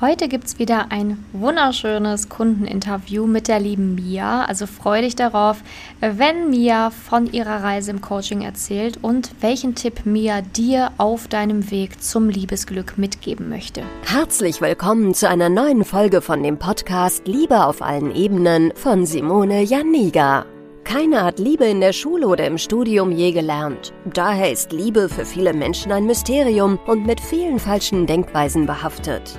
[0.00, 4.46] Heute gibt es wieder ein wunderschönes Kundeninterview mit der lieben Mia.
[4.46, 5.62] Also freue dich darauf,
[6.00, 11.70] wenn Mia von ihrer Reise im Coaching erzählt und welchen Tipp Mia dir auf deinem
[11.70, 13.82] Weg zum Liebesglück mitgeben möchte.
[14.06, 19.64] Herzlich willkommen zu einer neuen Folge von dem Podcast Liebe auf allen Ebenen von Simone
[19.64, 20.46] Janiga.
[20.84, 23.92] Keiner hat Liebe in der Schule oder im Studium je gelernt.
[24.14, 29.38] Daher ist Liebe für viele Menschen ein Mysterium und mit vielen falschen Denkweisen behaftet.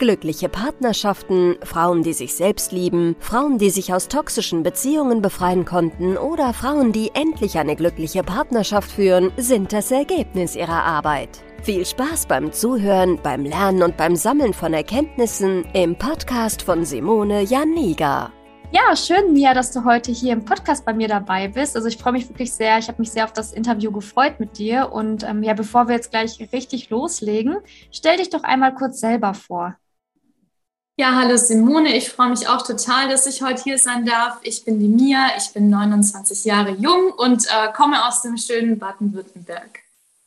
[0.00, 6.16] Glückliche Partnerschaften, Frauen, die sich selbst lieben, Frauen, die sich aus toxischen Beziehungen befreien konnten
[6.16, 11.42] oder Frauen, die endlich eine glückliche Partnerschaft führen, sind das Ergebnis ihrer Arbeit.
[11.62, 17.42] Viel Spaß beim Zuhören, beim Lernen und beim Sammeln von Erkenntnissen im Podcast von Simone
[17.42, 18.32] Janiga.
[18.72, 21.76] Ja, schön, Mia, dass du heute hier im Podcast bei mir dabei bist.
[21.76, 22.78] Also ich freue mich wirklich sehr.
[22.78, 24.92] Ich habe mich sehr auf das Interview gefreut mit dir.
[24.92, 27.58] Und ähm, ja, bevor wir jetzt gleich richtig loslegen,
[27.92, 29.76] stell dich doch einmal kurz selber vor.
[30.96, 31.96] Ja, hallo Simone.
[31.96, 34.38] Ich freue mich auch total, dass ich heute hier sein darf.
[34.42, 35.28] Ich bin die Mia.
[35.38, 39.80] Ich bin 29 Jahre jung und äh, komme aus dem schönen Baden-Württemberg.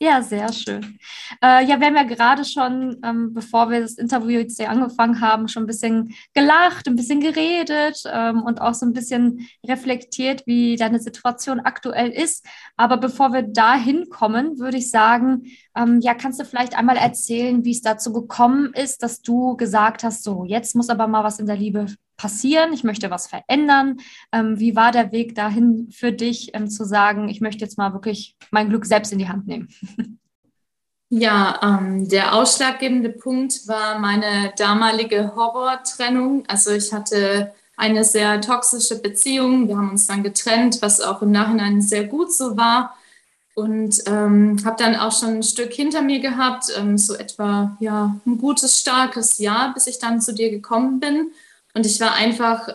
[0.04, 0.98] Ja, sehr schön.
[1.42, 5.22] Äh, ja, wir haben ja gerade schon, ähm, bevor wir das Interview jetzt hier angefangen
[5.22, 10.42] haben, schon ein bisschen gelacht, ein bisschen geredet ähm, und auch so ein bisschen reflektiert,
[10.46, 12.44] wie deine Situation aktuell ist.
[12.76, 17.64] Aber bevor wir da hinkommen, würde ich sagen, ähm, ja, kannst du vielleicht einmal erzählen,
[17.64, 21.38] wie es dazu gekommen ist, dass du gesagt hast, so, jetzt muss aber mal was
[21.38, 23.98] in der Liebe passieren, ich möchte was verändern.
[24.32, 27.92] Ähm, wie war der Weg dahin für dich, ähm, zu sagen, ich möchte jetzt mal
[27.92, 29.68] wirklich mein Glück selbst in die Hand nehmen?
[31.16, 36.42] Ja, ähm, der ausschlaggebende Punkt war meine damalige Horrortrennung.
[36.48, 39.68] Also ich hatte eine sehr toxische Beziehung.
[39.68, 42.96] Wir haben uns dann getrennt, was auch im Nachhinein sehr gut so war.
[43.54, 48.16] Und ähm, habe dann auch schon ein Stück hinter mir gehabt, ähm, so etwa ja,
[48.26, 51.30] ein gutes, starkes Jahr, bis ich dann zu dir gekommen bin.
[51.74, 52.68] Und ich war einfach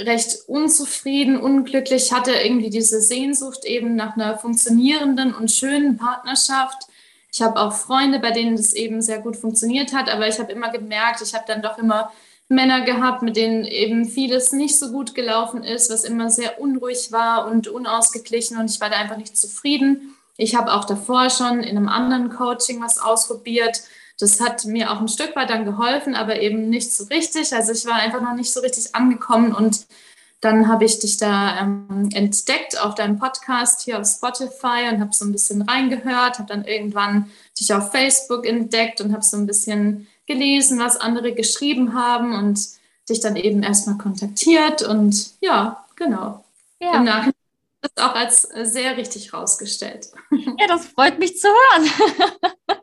[0.00, 6.86] recht unzufrieden, unglücklich, hatte irgendwie diese Sehnsucht eben nach einer funktionierenden und schönen Partnerschaft.
[7.32, 10.52] Ich habe auch Freunde, bei denen das eben sehr gut funktioniert hat, aber ich habe
[10.52, 12.12] immer gemerkt, ich habe dann doch immer
[12.48, 17.10] Männer gehabt, mit denen eben vieles nicht so gut gelaufen ist, was immer sehr unruhig
[17.10, 20.14] war und unausgeglichen und ich war da einfach nicht zufrieden.
[20.36, 23.82] Ich habe auch davor schon in einem anderen Coaching was ausprobiert
[24.22, 27.52] das hat mir auch ein Stück weit dann geholfen, aber eben nicht so richtig.
[27.52, 29.86] Also ich war einfach noch nicht so richtig angekommen und
[30.40, 35.12] dann habe ich dich da ähm, entdeckt auf deinem Podcast hier auf Spotify und habe
[35.12, 39.46] so ein bisschen reingehört, habe dann irgendwann dich auf Facebook entdeckt und habe so ein
[39.46, 42.60] bisschen gelesen, was andere geschrieben haben und
[43.08, 46.44] dich dann eben erstmal kontaktiert und ja, genau.
[46.80, 46.96] Ja.
[46.96, 47.32] Im Nachhinein
[47.82, 50.08] das auch als sehr richtig rausgestellt.
[50.30, 51.90] Ja, das freut mich zu hören.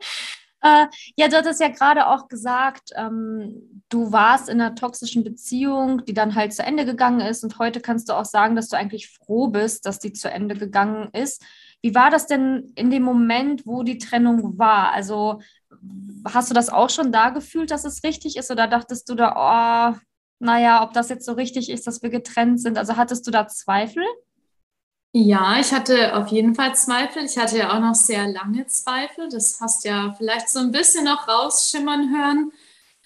[0.62, 6.04] Äh, ja, du hattest ja gerade auch gesagt, ähm, du warst in einer toxischen Beziehung,
[6.04, 7.42] die dann halt zu Ende gegangen ist.
[7.44, 10.54] Und heute kannst du auch sagen, dass du eigentlich froh bist, dass die zu Ende
[10.56, 11.42] gegangen ist.
[11.82, 14.92] Wie war das denn in dem Moment, wo die Trennung war?
[14.92, 15.40] Also
[16.26, 18.50] hast du das auch schon da gefühlt, dass es richtig ist?
[18.50, 19.98] Oder dachtest du da, oh,
[20.40, 22.76] naja, ob das jetzt so richtig ist, dass wir getrennt sind?
[22.78, 24.04] Also hattest du da Zweifel?
[25.12, 27.24] Ja, ich hatte auf jeden Fall Zweifel.
[27.24, 29.28] Ich hatte ja auch noch sehr lange Zweifel.
[29.28, 32.52] Das hast ja vielleicht so ein bisschen noch rausschimmern hören.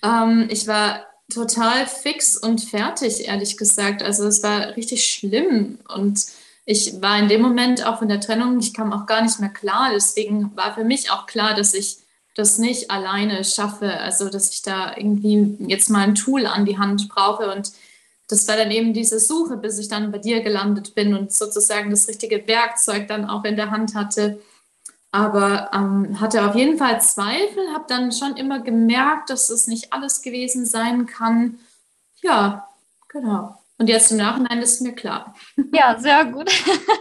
[0.03, 4.03] Ähm, ich war total fix und fertig, ehrlich gesagt.
[4.03, 5.79] Also es war richtig schlimm.
[5.89, 6.27] Und
[6.67, 9.49] ich war in dem Moment auch von der Trennung, ich kam auch gar nicht mehr
[9.49, 9.91] klar.
[9.95, 11.99] Deswegen war für mich auch klar, dass ich
[12.35, 13.99] das nicht alleine schaffe.
[14.01, 17.51] Also dass ich da irgendwie jetzt mal ein Tool an die Hand brauche.
[17.51, 17.73] Und
[18.29, 21.91] das war dann eben diese Suche, bis ich dann bei dir gelandet bin und sozusagen
[21.91, 24.41] das richtige Werkzeug dann auch in der Hand hatte.
[25.11, 29.93] Aber ähm, hatte auf jeden Fall Zweifel, habe dann schon immer gemerkt, dass es nicht
[29.93, 31.59] alles gewesen sein kann.
[32.23, 32.69] Ja,
[33.09, 33.57] genau.
[33.77, 35.35] Und jetzt im Nachhinein ist mir klar.
[35.73, 36.51] Ja, sehr gut.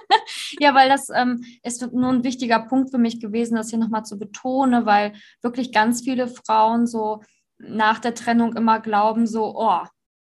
[0.60, 4.06] ja, weil das ähm, ist nur ein wichtiger Punkt für mich gewesen, das hier nochmal
[4.06, 7.22] zu betonen, weil wirklich ganz viele Frauen so
[7.60, 9.82] nach der Trennung immer glauben, so, oh,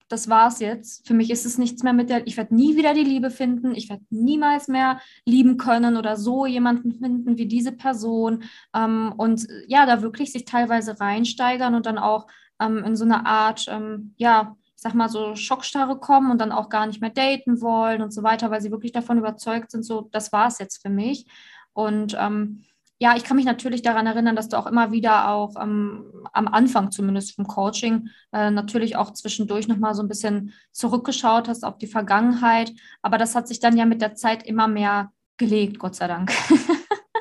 [0.09, 1.07] das war's jetzt.
[1.07, 3.75] Für mich ist es nichts mehr mit der, ich werde nie wieder die Liebe finden,
[3.75, 8.43] ich werde niemals mehr lieben können oder so jemanden finden wie diese Person.
[8.75, 12.27] Ähm, und ja, da wirklich sich teilweise reinsteigern und dann auch
[12.59, 16.51] ähm, in so eine Art, ähm, ja, ich sag mal so Schockstarre kommen und dann
[16.51, 19.83] auch gar nicht mehr daten wollen und so weiter, weil sie wirklich davon überzeugt sind,
[19.83, 21.25] so, das war's jetzt für mich.
[21.73, 22.63] Und ähm,
[23.01, 26.03] ja, ich kann mich natürlich daran erinnern, dass du auch immer wieder auch ähm,
[26.33, 31.63] am Anfang zumindest vom Coaching äh, natürlich auch zwischendurch nochmal so ein bisschen zurückgeschaut hast
[31.63, 32.73] auf die Vergangenheit.
[33.01, 36.33] Aber das hat sich dann ja mit der Zeit immer mehr gelegt, Gott sei Dank.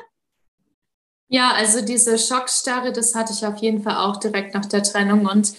[1.29, 5.27] ja, also diese Schockstarre, das hatte ich auf jeden Fall auch direkt nach der Trennung.
[5.27, 5.53] Und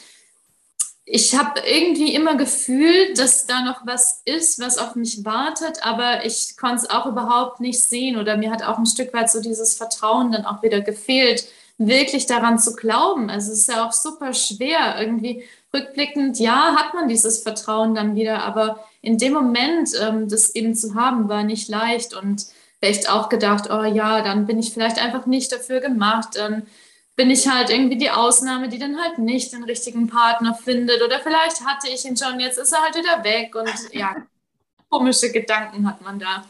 [1.12, 6.24] ich habe irgendwie immer gefühlt, dass da noch was ist, was auf mich wartet, aber
[6.24, 9.40] ich konnte es auch überhaupt nicht sehen oder mir hat auch ein Stück weit so
[9.40, 11.48] dieses Vertrauen dann auch wieder gefehlt,
[11.78, 13.28] wirklich daran zu glauben.
[13.28, 15.42] Also es ist ja auch super schwer irgendwie
[15.74, 16.38] rückblickend.
[16.38, 20.94] Ja, hat man dieses Vertrauen dann wieder, aber in dem Moment ähm, das eben zu
[20.94, 22.46] haben, war nicht leicht und
[22.78, 26.36] vielleicht auch gedacht, oh ja, dann bin ich vielleicht einfach nicht dafür gemacht.
[26.36, 26.68] Dann
[27.16, 31.02] bin ich halt irgendwie die Ausnahme, die dann halt nicht den richtigen Partner findet.
[31.02, 33.54] Oder vielleicht hatte ich ihn schon, jetzt ist er halt wieder weg.
[33.54, 34.16] Und ja,
[34.88, 36.44] komische Gedanken hat man da.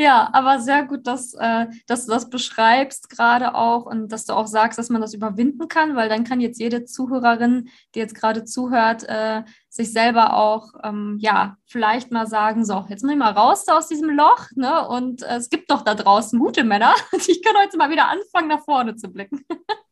[0.00, 4.32] Ja, aber sehr gut, dass, äh, dass du das beschreibst gerade auch und dass du
[4.32, 8.14] auch sagst, dass man das überwinden kann, weil dann kann jetzt jede Zuhörerin, die jetzt
[8.14, 13.18] gerade zuhört, äh, sich selber auch, ähm, ja, vielleicht mal sagen, so, jetzt muss ich
[13.18, 14.88] mal raus aus diesem Loch, ne?
[14.88, 16.94] Und äh, es gibt doch da draußen gute Männer.
[17.12, 19.44] Ich kann heute mal wieder anfangen, nach vorne zu blicken.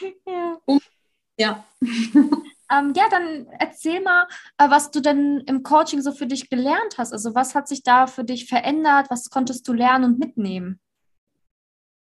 [0.26, 0.58] ja.
[1.38, 1.64] ja.
[2.72, 6.98] Ähm, ja, dann erzähl mal, äh, was du denn im Coaching so für dich gelernt
[6.98, 7.12] hast.
[7.12, 9.10] Also was hat sich da für dich verändert?
[9.10, 10.78] Was konntest du lernen und mitnehmen?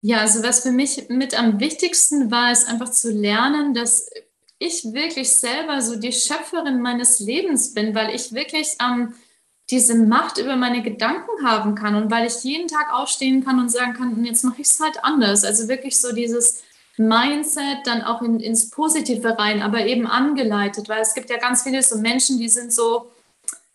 [0.03, 4.11] Ja, also was für mich mit am wichtigsten war, ist einfach zu lernen, dass
[4.59, 9.15] ich wirklich selber so die Schöpferin meines Lebens bin, weil ich wirklich ähm,
[9.71, 13.71] diese Macht über meine Gedanken haben kann und weil ich jeden Tag aufstehen kann und
[13.71, 15.45] sagen kann, jetzt mache ich es halt anders.
[15.45, 16.63] Also wirklich so dieses
[16.99, 21.63] Mindset dann auch in, ins Positive rein, aber eben angeleitet, weil es gibt ja ganz
[21.63, 23.11] viele so Menschen, die sind so,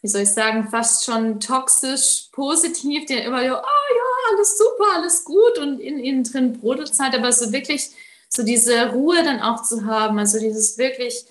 [0.01, 4.95] wie soll ich sagen, fast schon toxisch positiv, die immer so, oh ja, alles super,
[4.95, 5.57] alles gut.
[5.59, 7.91] Und in ihnen drin brodelt es halt, aber so wirklich
[8.29, 11.25] so diese Ruhe dann auch zu haben, also dieses wirklich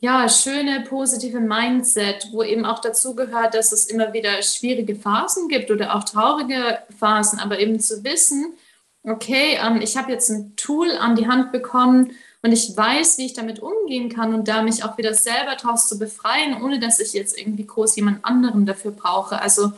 [0.00, 5.48] ja, schöne, positive Mindset, wo eben auch dazu gehört, dass es immer wieder schwierige Phasen
[5.48, 8.52] gibt oder auch traurige Phasen, aber eben zu wissen,
[9.04, 12.12] okay, ähm, ich habe jetzt ein Tool an die Hand bekommen
[12.42, 15.88] und ich weiß, wie ich damit umgehen kann und da mich auch wieder selber draus
[15.88, 19.40] zu befreien, ohne dass ich jetzt irgendwie groß jemand anderen dafür brauche.
[19.40, 19.72] Also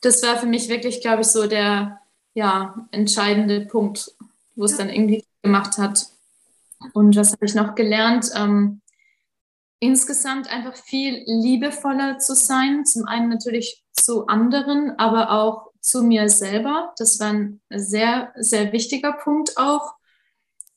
[0.00, 2.00] das war für mich wirklich, glaube ich, so der
[2.34, 4.12] ja, entscheidende Punkt,
[4.56, 6.06] wo es dann irgendwie gemacht hat.
[6.92, 8.30] Und was habe ich noch gelernt?
[8.34, 8.80] Ähm,
[9.80, 12.84] insgesamt einfach viel liebevoller zu sein.
[12.84, 16.94] Zum einen natürlich zu anderen, aber auch zu mir selber.
[16.96, 19.94] Das war ein sehr, sehr wichtiger Punkt auch.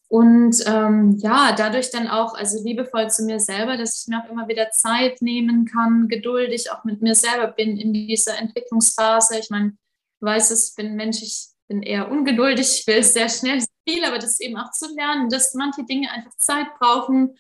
[0.08, 4.30] Und ähm, ja, dadurch dann auch, also liebevoll zu mir selber, dass ich mir auch
[4.30, 9.40] immer wieder Zeit nehmen kann, geduldig auch mit mir selber bin in dieser Entwicklungsphase.
[9.40, 9.72] Ich meine,
[10.20, 14.06] du weißt es, ich bin Mensch, ich bin eher ungeduldig, ich will sehr schnell viel,
[14.06, 17.36] aber das eben auch zu lernen, dass manche Dinge einfach Zeit brauchen.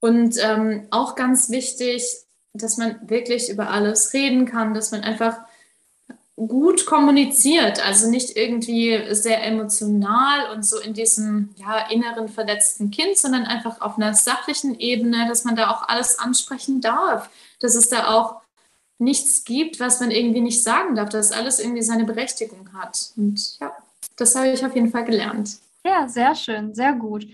[0.00, 2.04] Und ähm, auch ganz wichtig,
[2.52, 5.38] dass man wirklich über alles reden kann, dass man einfach
[6.46, 13.18] gut kommuniziert, also nicht irgendwie sehr emotional und so in diesem ja, inneren verletzten Kind,
[13.18, 17.28] sondern einfach auf einer sachlichen Ebene, dass man da auch alles ansprechen darf,
[17.60, 18.40] dass es da auch
[18.98, 23.12] nichts gibt, was man irgendwie nicht sagen darf, dass alles irgendwie seine Berechtigung hat.
[23.16, 23.72] Und ja,
[24.16, 25.58] das habe ich auf jeden Fall gelernt.
[25.88, 27.24] Ja, sehr schön, sehr gut.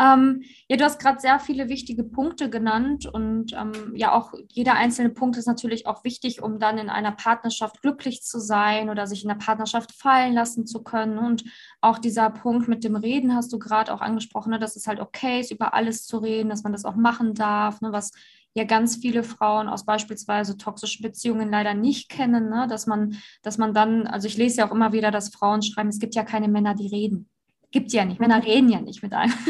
[0.00, 4.74] Ähm, ja, du hast gerade sehr viele wichtige Punkte genannt und ähm, ja, auch jeder
[4.74, 9.06] einzelne Punkt ist natürlich auch wichtig, um dann in einer Partnerschaft glücklich zu sein oder
[9.06, 11.18] sich in der Partnerschaft fallen lassen zu können.
[11.18, 11.44] Und
[11.80, 14.98] auch dieser Punkt mit dem Reden hast du gerade auch angesprochen, ne, dass es halt
[14.98, 18.10] okay ist, über alles zu reden, dass man das auch machen darf, ne, was
[18.54, 22.66] ja ganz viele Frauen aus beispielsweise toxischen Beziehungen leider nicht kennen, ne?
[22.68, 25.90] dass man, dass man dann, also ich lese ja auch immer wieder, dass Frauen schreiben,
[25.90, 27.29] es gibt ja keine Männer, die reden.
[27.70, 28.20] Gibt ja nicht.
[28.20, 29.32] Männer reden ja nicht mit einem.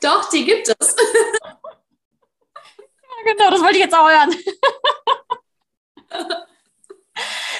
[0.00, 0.96] Doch, die gibt es.
[1.40, 1.56] ja,
[3.24, 4.34] genau, das wollte ich jetzt auch hören.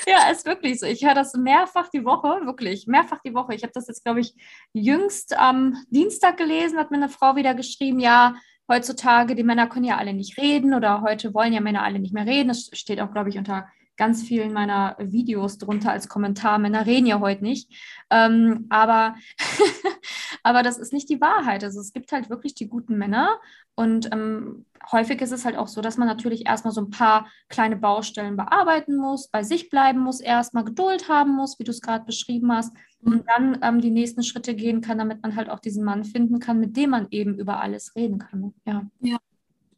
[0.06, 0.86] ja, ist wirklich so.
[0.86, 3.54] Ich höre das mehrfach die Woche, wirklich, mehrfach die Woche.
[3.54, 4.34] Ich habe das jetzt, glaube ich,
[4.72, 8.34] jüngst am Dienstag gelesen, hat mir eine Frau wieder geschrieben, ja,
[8.68, 12.14] heutzutage, die Männer können ja alle nicht reden oder heute wollen ja Männer alle nicht
[12.14, 12.48] mehr reden.
[12.48, 16.58] Das steht auch, glaube ich, unter ganz vielen meiner Videos drunter als Kommentar.
[16.58, 17.70] Männer reden ja heute nicht.
[18.10, 19.14] Ähm, aber,
[20.42, 21.64] aber das ist nicht die Wahrheit.
[21.64, 23.38] Also es gibt halt wirklich die guten Männer.
[23.74, 27.26] Und ähm, häufig ist es halt auch so, dass man natürlich erstmal so ein paar
[27.48, 31.80] kleine Baustellen bearbeiten muss, bei sich bleiben muss, erstmal Geduld haben muss, wie du es
[31.80, 35.58] gerade beschrieben hast, und dann ähm, die nächsten Schritte gehen kann, damit man halt auch
[35.58, 38.54] diesen Mann finden kann, mit dem man eben über alles reden kann.
[38.64, 38.86] Ja.
[39.00, 39.18] ja.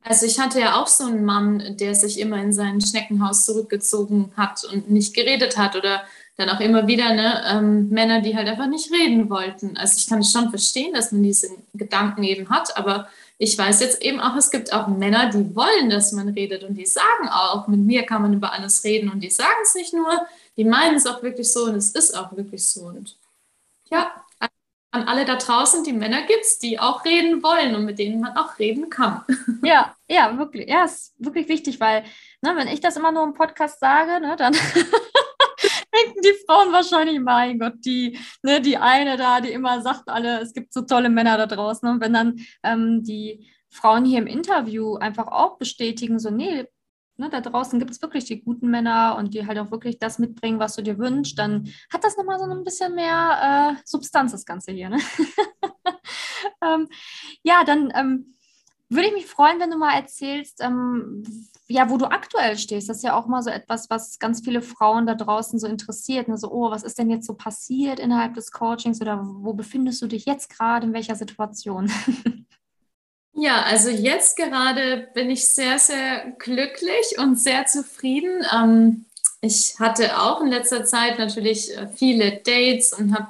[0.06, 4.32] Also ich hatte ja auch so einen Mann, der sich immer in sein Schneckenhaus zurückgezogen
[4.36, 6.04] hat und nicht geredet hat oder
[6.36, 9.78] dann auch immer wieder ne, ähm, Männer, die halt einfach nicht reden wollten.
[9.78, 13.08] Also ich kann es schon verstehen, dass man diese Gedanken eben hat, aber
[13.38, 16.74] ich weiß jetzt eben auch, es gibt auch Männer, die wollen, dass man redet und
[16.74, 19.94] die sagen auch, mit mir kann man über alles reden und die sagen es nicht
[19.94, 22.82] nur, die meinen es auch wirklich so und es ist auch wirklich so.
[22.86, 23.16] Und
[23.90, 24.12] ja,
[24.94, 28.20] an alle da draußen, die Männer gibt es, die auch reden wollen und mit denen
[28.20, 29.22] man auch reden kann.
[29.64, 30.68] Ja, ja, wirklich.
[30.68, 32.02] Ja, ist wirklich wichtig, weil,
[32.42, 34.52] ne, wenn ich das immer nur im Podcast sage, ne, dann
[35.94, 40.40] denken die Frauen wahrscheinlich, mein Gott, die, ne, die eine da, die immer sagt, alle,
[40.40, 41.88] es gibt so tolle Männer da draußen.
[41.88, 46.66] Und wenn dann ähm, die Frauen hier im Interview einfach auch bestätigen, so, nee,
[47.16, 50.18] ne, da draußen gibt es wirklich die guten Männer und die halt auch wirklich das
[50.18, 54.32] mitbringen, was du dir wünschst, dann hat das nochmal so ein bisschen mehr äh, Substanz,
[54.32, 54.90] das Ganze hier.
[54.90, 54.98] Ne?
[56.62, 56.88] ähm,
[57.42, 58.34] ja, dann ähm,
[58.88, 61.22] würde ich mich freuen, wenn du mal erzählst, ähm,
[61.66, 62.88] ja, wo du aktuell stehst.
[62.88, 66.28] Das ist ja auch mal so etwas, was ganz viele Frauen da draußen so interessiert.
[66.28, 66.36] Ne?
[66.36, 70.06] So, oh, was ist denn jetzt so passiert innerhalb des Coachings oder wo befindest du
[70.06, 71.90] dich jetzt gerade, in welcher Situation?
[73.36, 78.44] Ja, also jetzt gerade bin ich sehr, sehr glücklich und sehr zufrieden.
[78.54, 79.06] Ähm,
[79.40, 83.28] ich hatte auch in letzter Zeit natürlich äh, viele Dates und habe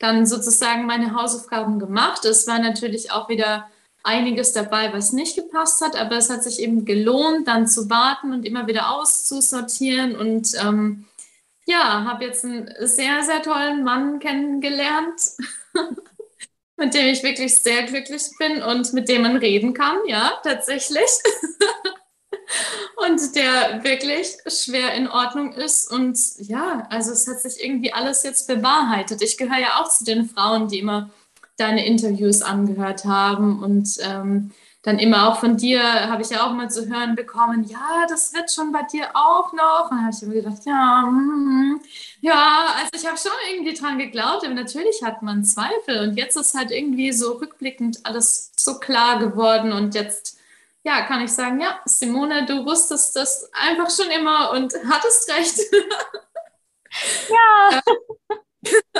[0.00, 2.24] dann sozusagen meine Hausaufgaben gemacht.
[2.24, 3.70] Es war natürlich auch wieder
[4.02, 8.32] einiges dabei, was nicht gepasst hat, aber es hat sich eben gelohnt, dann zu warten
[8.32, 10.16] und immer wieder auszusortieren.
[10.16, 11.06] Und ähm,
[11.66, 15.20] ja, habe jetzt einen sehr, sehr tollen Mann kennengelernt.
[16.76, 21.08] mit dem ich wirklich sehr glücklich bin und mit dem man reden kann, ja, tatsächlich.
[22.96, 25.90] und der wirklich schwer in Ordnung ist.
[25.90, 29.22] Und ja, also es hat sich irgendwie alles jetzt bewahrheitet.
[29.22, 31.10] Ich gehöre ja auch zu den Frauen, die immer
[31.56, 34.52] deine Interviews angehört haben und ähm,
[34.86, 38.32] dann immer auch von dir habe ich ja auch mal zu hören bekommen, ja, das
[38.32, 39.90] wird schon bei dir auch noch.
[39.90, 41.80] Und dann habe ich immer gedacht, ja, mm,
[42.20, 46.02] ja, also ich habe schon irgendwie dran geglaubt, aber natürlich hat man Zweifel.
[46.02, 49.72] Und jetzt ist halt irgendwie so rückblickend alles so klar geworden.
[49.72, 50.38] Und jetzt,
[50.84, 55.58] ja, kann ich sagen, ja, Simone, du wusstest das einfach schon immer und hattest recht.
[57.28, 57.80] Ja.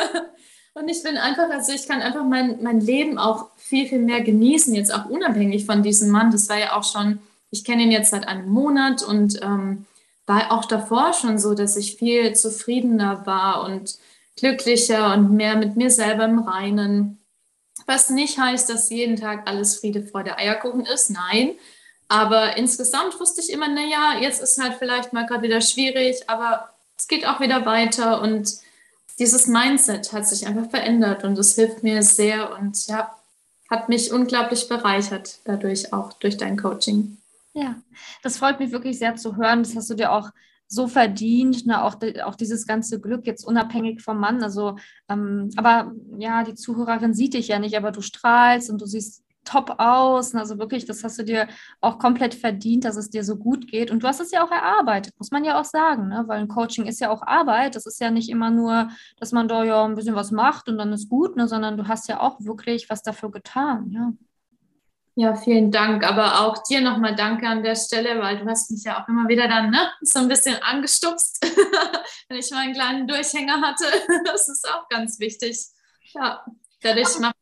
[0.76, 4.21] Und ich bin einfach, also ich kann einfach mein, mein Leben auch viel, viel mehr
[4.21, 6.30] genießen, jetzt auch unabhängig von diesem Mann.
[6.30, 7.18] Das war ja auch schon,
[7.50, 9.87] ich kenne ihn jetzt seit einem Monat und ähm,
[10.26, 13.97] war auch davor schon so, dass ich viel zufriedener war und
[14.37, 17.21] glücklicher und mehr mit mir selber im Reinen.
[17.87, 21.09] Was nicht heißt, dass jeden Tag alles Friede, Freude, Eierkuchen ist.
[21.09, 21.52] Nein.
[22.09, 26.68] Aber insgesamt wusste ich immer, naja, jetzt ist halt vielleicht mal gerade wieder schwierig, aber
[26.99, 28.59] es geht auch wieder weiter und
[29.19, 33.17] dieses Mindset hat sich einfach verändert und es hilft mir sehr und ja,
[33.71, 37.19] hat mich unglaublich bereichert dadurch auch durch dein Coaching.
[37.53, 37.77] Ja,
[38.23, 39.63] das freut mich wirklich sehr zu hören.
[39.63, 40.31] Das hast du dir auch
[40.69, 41.83] so verdient, ne?
[41.83, 44.43] auch, auch dieses ganze Glück jetzt unabhängig vom Mann.
[44.43, 44.77] Also,
[45.09, 49.23] ähm, aber ja, die Zuhörerin sieht dich ja nicht, aber du strahlst und du siehst
[49.47, 50.35] top aus.
[50.35, 51.49] Also wirklich, das hast du dir
[51.81, 53.91] auch komplett verdient, dass es dir so gut geht.
[53.91, 56.25] Und du hast es ja auch erarbeitet, muss man ja auch sagen, ne?
[56.26, 57.75] weil ein Coaching ist ja auch Arbeit.
[57.75, 60.76] Das ist ja nicht immer nur, dass man da ja ein bisschen was macht und
[60.76, 61.49] dann ist gut, ne?
[61.49, 63.91] sondern du hast ja auch wirklich was dafür getan.
[63.91, 64.12] Ja.
[65.19, 66.05] Ja, vielen Dank.
[66.05, 69.26] Aber auch dir nochmal danke an der Stelle, weil du hast mich ja auch immer
[69.29, 71.43] wieder dann ne, so ein bisschen angestupst,
[72.29, 73.87] wenn ich mal einen kleinen Durchhänger hatte.
[74.26, 75.59] Das ist auch ganz wichtig.
[76.12, 76.45] Ja,
[76.83, 77.35] dadurch macht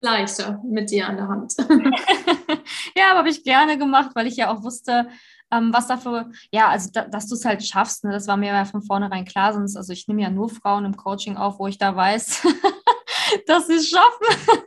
[0.00, 1.54] leichter mit dir an der Hand.
[2.96, 5.08] ja, habe ich gerne gemacht, weil ich ja auch wusste,
[5.50, 8.48] ähm, was dafür, ja, also da, dass du es halt schaffst, ne, das war mir
[8.48, 11.66] ja von vornherein klar, sonst, also ich nehme ja nur Frauen im Coaching auf, wo
[11.66, 12.46] ich da weiß,
[13.46, 14.64] dass sie es schaffen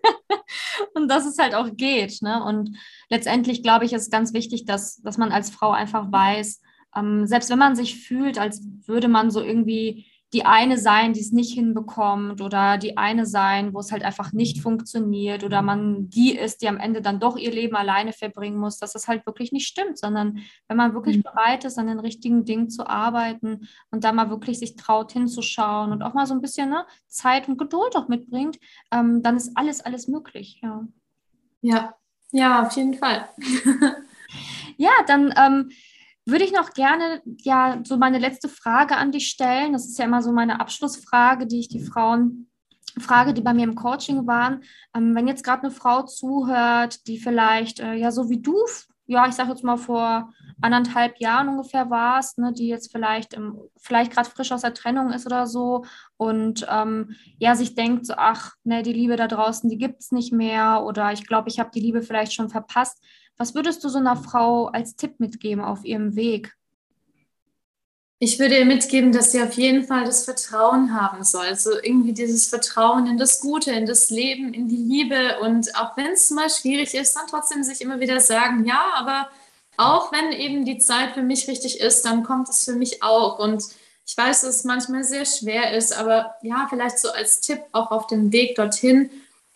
[0.94, 2.22] und dass es halt auch geht.
[2.22, 2.44] Ne?
[2.44, 2.78] Und
[3.10, 6.62] letztendlich glaube ich, ist ganz wichtig, dass, dass man als Frau einfach weiß,
[6.96, 11.20] ähm, selbst wenn man sich fühlt, als würde man so irgendwie die eine sein, die
[11.20, 16.10] es nicht hinbekommt oder die eine sein, wo es halt einfach nicht funktioniert oder man
[16.10, 19.28] die ist, die am Ende dann doch ihr Leben alleine verbringen muss, dass das halt
[19.28, 21.22] wirklich nicht stimmt, sondern wenn man wirklich mhm.
[21.22, 25.92] bereit ist, an den richtigen Dingen zu arbeiten und da mal wirklich sich traut hinzuschauen
[25.92, 28.58] und auch mal so ein bisschen ne, Zeit und Geduld auch mitbringt,
[28.92, 30.60] ähm, dann ist alles, alles möglich.
[30.64, 30.88] Ja,
[31.62, 31.96] ja,
[32.32, 33.30] ja auf jeden Fall.
[34.78, 35.70] ja, dann ähm,
[36.26, 39.74] würde ich noch gerne ja so meine letzte Frage an dich stellen.
[39.74, 42.48] Das ist ja immer so meine Abschlussfrage, die ich die Frauen
[43.00, 44.64] frage, die bei mir im Coaching waren.
[44.96, 48.56] Ähm, wenn jetzt gerade eine Frau zuhört, die vielleicht äh, ja so wie du,
[49.06, 53.60] ja, ich sage jetzt mal vor anderthalb Jahren ungefähr warst, ne, die jetzt vielleicht im,
[53.78, 55.84] vielleicht gerade frisch aus der Trennung ist oder so
[56.16, 60.12] und ähm, ja sich denkt so, ach, ne, die Liebe da draußen, die gibt es
[60.12, 63.04] nicht mehr oder ich glaube, ich habe die Liebe vielleicht schon verpasst.
[63.38, 66.56] Was würdest du so einer Frau als Tipp mitgeben auf ihrem Weg?
[68.20, 71.46] Ich würde ihr mitgeben, dass sie auf jeden Fall das Vertrauen haben soll.
[71.46, 75.40] Also irgendwie dieses Vertrauen in das Gute, in das Leben, in die Liebe.
[75.42, 79.28] Und auch wenn es mal schwierig ist, dann trotzdem sich immer wieder sagen, ja, aber
[79.76, 83.40] auch wenn eben die Zeit für mich richtig ist, dann kommt es für mich auch.
[83.40, 83.66] Und
[84.06, 87.92] ich weiß, dass es manchmal sehr schwer ist, aber ja, vielleicht so als Tipp auch
[87.92, 89.10] auf dem Weg dorthin,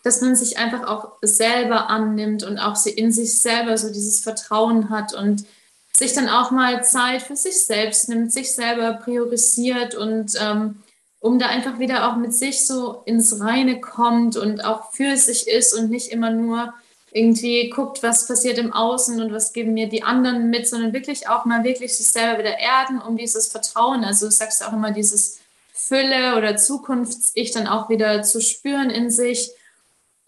[0.08, 4.88] dass man sich einfach auch selber annimmt und auch in sich selber so dieses Vertrauen
[4.88, 5.44] hat und
[5.92, 10.82] sich dann auch mal Zeit für sich selbst nimmt, sich selber priorisiert und ähm,
[11.20, 15.46] um da einfach wieder auch mit sich so ins Reine kommt und auch für sich
[15.46, 16.72] ist und nicht immer nur
[17.12, 21.28] irgendwie guckt, was passiert im Außen und was geben mir die anderen mit, sondern wirklich
[21.28, 24.90] auch mal wirklich sich selber wieder erden, um dieses Vertrauen, also du sagst auch immer
[24.90, 25.40] dieses
[25.74, 29.50] Fülle oder Zukunfts-Ich dann auch wieder zu spüren in sich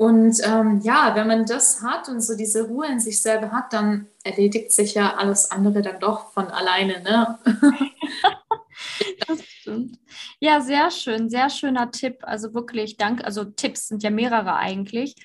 [0.00, 3.74] und ähm, ja, wenn man das hat und so diese Ruhe in sich selber hat,
[3.74, 7.02] dann erledigt sich ja alles andere dann doch von alleine.
[7.02, 7.38] Ne?
[9.28, 9.98] das stimmt.
[10.38, 12.20] Ja, sehr schön, sehr schöner Tipp.
[12.22, 13.26] Also wirklich, danke.
[13.26, 15.16] Also Tipps sind ja mehrere eigentlich.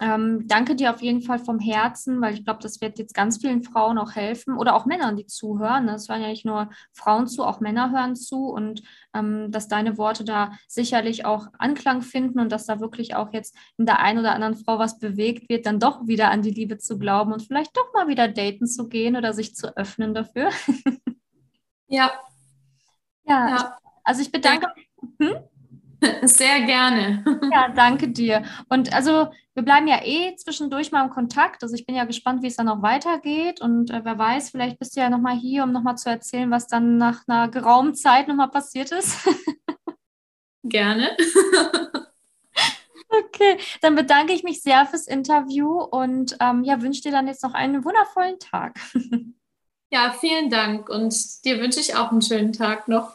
[0.00, 3.38] Ähm, danke dir auf jeden Fall vom Herzen, weil ich glaube, das wird jetzt ganz
[3.38, 5.88] vielen Frauen auch helfen oder auch Männern, die zuhören.
[5.88, 8.82] Es hören ja nicht nur Frauen zu, auch Männer hören zu und
[9.14, 13.54] ähm, dass deine Worte da sicherlich auch Anklang finden und dass da wirklich auch jetzt
[13.76, 16.78] in der einen oder anderen Frau was bewegt wird, dann doch wieder an die Liebe
[16.78, 20.48] zu glauben und vielleicht doch mal wieder daten zu gehen oder sich zu öffnen dafür.
[21.88, 22.10] ja.
[23.24, 23.76] Ja, ja.
[24.04, 24.68] also ich bedanke.
[25.20, 25.34] Hm?
[26.22, 27.24] Sehr gerne.
[27.52, 28.42] Ja, danke dir.
[28.68, 31.62] Und also wir bleiben ja eh zwischendurch mal im Kontakt.
[31.62, 33.60] Also ich bin ja gespannt, wie es dann noch weitergeht.
[33.60, 36.66] Und äh, wer weiß, vielleicht bist du ja nochmal hier, um nochmal zu erzählen, was
[36.66, 39.16] dann nach einer geraumen Zeit nochmal passiert ist.
[40.64, 41.16] Gerne.
[43.14, 47.42] Okay, dann bedanke ich mich sehr fürs Interview und ähm, ja, wünsche dir dann jetzt
[47.42, 48.80] noch einen wundervollen Tag.
[49.94, 53.14] Ja, vielen Dank und dir wünsche ich auch einen schönen Tag noch.